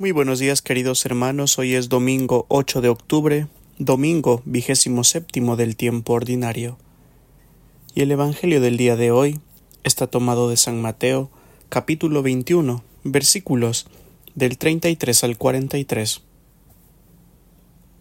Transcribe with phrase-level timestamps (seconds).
[0.00, 3.48] Muy buenos días queridos hermanos, hoy es domingo 8 de octubre,
[3.80, 6.78] domingo vigésimo séptimo del tiempo ordinario.
[7.96, 9.40] Y el Evangelio del día de hoy
[9.82, 11.32] está tomado de San Mateo,
[11.68, 13.88] capítulo 21, versículos
[14.36, 16.22] del 33 al 43.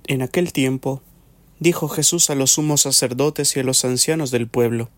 [0.06, 1.02] En aquel tiempo,
[1.60, 4.92] dijo Jesús a los sumos sacerdotes y a los ancianos del pueblo,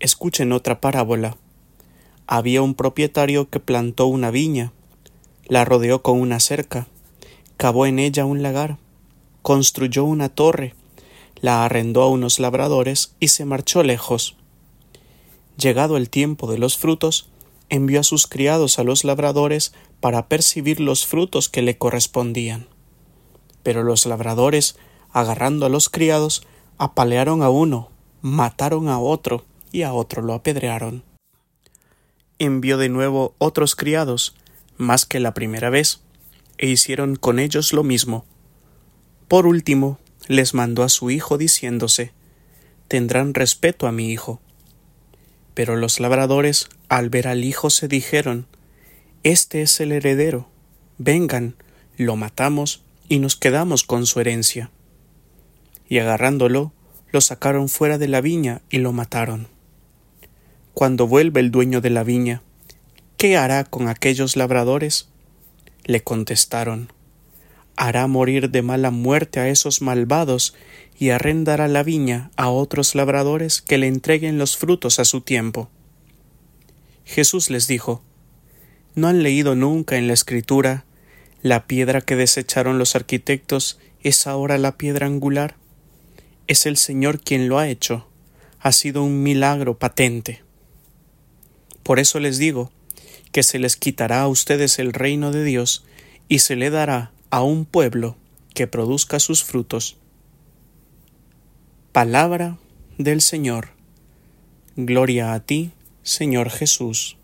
[0.00, 1.36] Escuchen otra parábola.
[2.26, 4.72] Había un propietario que plantó una viña,
[5.46, 6.86] la rodeó con una cerca,
[7.56, 8.78] cavó en ella un lagar,
[9.42, 10.74] construyó una torre,
[11.40, 14.36] la arrendó a unos labradores y se marchó lejos.
[15.56, 17.28] Llegado el tiempo de los frutos,
[17.68, 22.66] envió a sus criados a los labradores para percibir los frutos que le correspondían.
[23.62, 24.76] Pero los labradores,
[25.12, 26.46] agarrando a los criados,
[26.78, 31.04] apalearon a uno, mataron a otro y a otro lo apedrearon.
[32.38, 34.34] Envió de nuevo otros criados,
[34.76, 36.00] más que la primera vez,
[36.58, 38.24] e hicieron con ellos lo mismo.
[39.28, 42.12] Por último, les mandó a su hijo diciéndose
[42.88, 44.40] Tendrán respeto a mi hijo.
[45.54, 48.46] Pero los labradores, al ver al hijo, se dijeron
[49.22, 50.48] Este es el heredero.
[50.98, 51.56] Vengan,
[51.96, 54.70] lo matamos y nos quedamos con su herencia.
[55.88, 56.72] Y agarrándolo,
[57.10, 59.48] lo sacaron fuera de la viña y lo mataron.
[60.72, 62.42] Cuando vuelve el dueño de la viña,
[63.24, 65.08] ¿Qué hará con aquellos labradores?
[65.84, 66.92] Le contestaron
[67.74, 70.54] hará morir de mala muerte a esos malvados
[70.98, 75.70] y arrendará la viña a otros labradores que le entreguen los frutos a su tiempo.
[77.06, 78.02] Jesús les dijo
[78.94, 80.84] ¿No han leído nunca en la Escritura
[81.40, 85.56] la piedra que desecharon los arquitectos es ahora la piedra angular?
[86.46, 88.06] Es el Señor quien lo ha hecho.
[88.60, 90.42] Ha sido un milagro patente.
[91.82, 92.70] Por eso les digo,
[93.34, 95.84] que se les quitará a ustedes el reino de Dios
[96.28, 98.16] y se le dará a un pueblo
[98.54, 99.96] que produzca sus frutos.
[101.90, 102.58] Palabra
[102.96, 103.70] del Señor.
[104.76, 105.72] Gloria a ti,
[106.04, 107.16] Señor Jesús.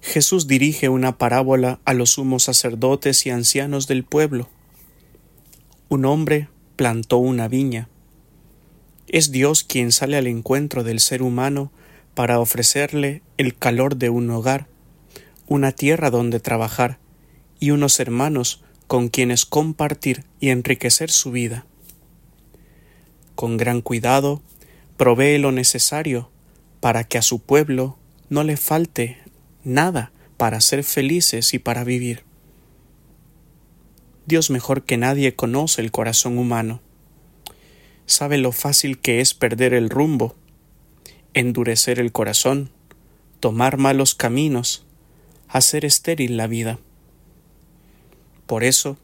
[0.00, 4.48] Jesús dirige una parábola a los sumos sacerdotes y ancianos del pueblo.
[5.90, 7.90] Un hombre plantó una viña.
[9.08, 11.70] Es Dios quien sale al encuentro del ser humano
[12.18, 14.66] para ofrecerle el calor de un hogar,
[15.46, 16.98] una tierra donde trabajar
[17.60, 21.64] y unos hermanos con quienes compartir y enriquecer su vida.
[23.36, 24.42] Con gran cuidado,
[24.96, 26.28] provee lo necesario
[26.80, 27.96] para que a su pueblo
[28.30, 29.18] no le falte
[29.62, 32.24] nada para ser felices y para vivir.
[34.26, 36.80] Dios mejor que nadie conoce el corazón humano.
[38.06, 40.34] Sabe lo fácil que es perder el rumbo
[41.34, 42.70] endurecer el corazón,
[43.40, 44.84] tomar malos caminos,
[45.48, 46.78] hacer estéril la vida.
[48.46, 48.96] Por eso,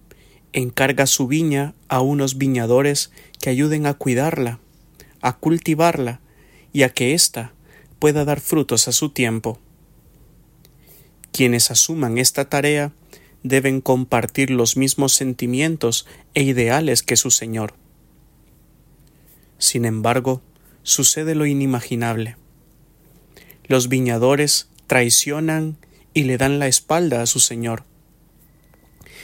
[0.53, 4.61] encarga su viña a unos viñadores que ayuden a cuidarla,
[5.21, 6.21] a cultivarla
[6.73, 7.53] y a que ésta
[7.99, 9.59] pueda dar frutos a su tiempo.
[11.33, 12.93] Quienes asuman esta tarea
[13.43, 17.75] deben compartir los mismos sentimientos e ideales que su Señor.
[19.59, 20.43] Sin embargo,
[20.84, 22.37] sucede lo inimaginable.
[23.67, 25.77] Los viñadores traicionan
[26.12, 27.83] y le dan la espalda a su Señor.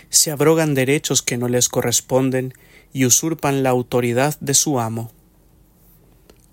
[0.09, 2.55] Se abrogan derechos que no les corresponden
[2.93, 5.13] y usurpan la autoridad de su amo.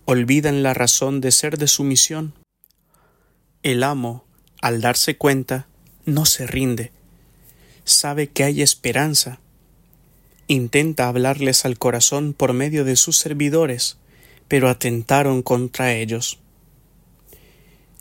[0.06, 2.34] Olvidan la razón de ser de su misión.
[3.63, 4.25] El amo,
[4.62, 5.67] al darse cuenta,
[6.06, 6.91] no se rinde.
[7.84, 9.40] Sabe que hay esperanza.
[10.47, 13.97] Intenta hablarles al corazón por medio de sus servidores,
[14.47, 16.40] pero atentaron contra ellos.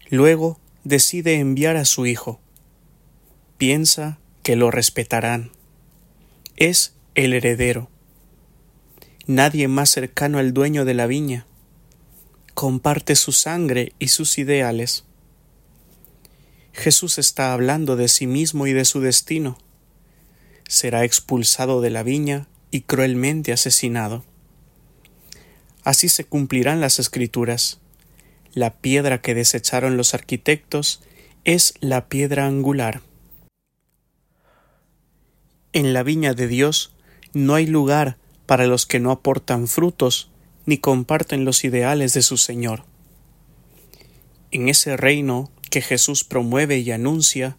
[0.08, 2.40] Luego decide enviar a su hijo.
[3.58, 5.50] Piensa que lo respetarán.
[6.56, 7.90] Es el heredero.
[9.26, 11.46] Nadie más cercano al dueño de la viña.
[12.54, 15.04] Comparte su sangre y sus ideales.
[16.72, 19.58] Jesús está hablando de sí mismo y de su destino.
[20.68, 24.24] Será expulsado de la viña y cruelmente asesinado.
[25.86, 27.78] Así se cumplirán las escrituras.
[28.52, 31.00] La piedra que desecharon los arquitectos
[31.44, 33.02] es la piedra angular.
[35.72, 36.92] En la viña de Dios
[37.34, 38.16] no hay lugar
[38.46, 40.28] para los que no aportan frutos
[40.64, 42.82] ni comparten los ideales de su Señor.
[44.50, 47.58] En ese reino que Jesús promueve y anuncia,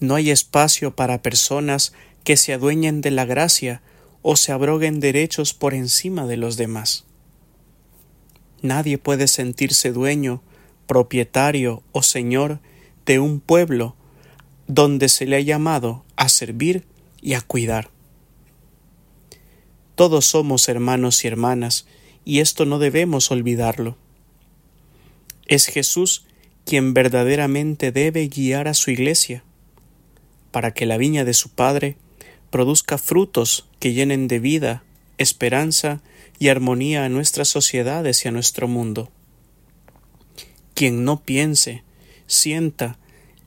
[0.00, 1.92] no hay espacio para personas
[2.24, 3.82] que se adueñen de la gracia
[4.22, 7.04] o se abroguen derechos por encima de los demás.
[8.62, 10.42] Nadie puede sentirse dueño,
[10.86, 12.60] propietario o señor
[13.06, 13.94] de un pueblo
[14.66, 16.84] donde se le ha llamado a servir
[17.22, 17.90] y a cuidar.
[19.94, 21.86] Todos somos hermanos y hermanas,
[22.24, 23.96] y esto no debemos olvidarlo.
[25.46, 26.26] Es Jesús
[26.64, 29.42] quien verdaderamente debe guiar a su iglesia,
[30.50, 31.96] para que la viña de su Padre
[32.50, 34.84] produzca frutos que llenen de vida,
[35.16, 36.02] esperanza
[36.38, 39.10] y armonía a nuestras sociedades y a nuestro mundo.
[40.74, 41.82] Quien no piense,
[42.26, 42.98] sienta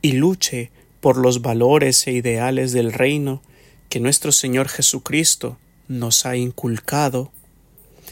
[0.02, 3.42] y luche por los valores e ideales del reino
[3.90, 5.58] que nuestro Señor Jesucristo
[5.88, 7.32] nos ha inculcado,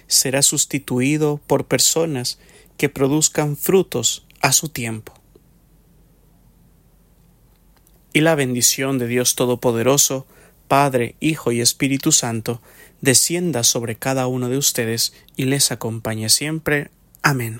[0.07, 2.39] será sustituido por personas
[2.77, 5.13] que produzcan frutos a su tiempo.
[8.11, 10.25] Y la bendición de Dios Todopoderoso,
[10.69, 12.61] Padre, Hijo y Espíritu Santo,
[13.01, 16.91] descienda sobre cada uno de ustedes y les acompañe siempre.
[17.21, 17.59] Amén.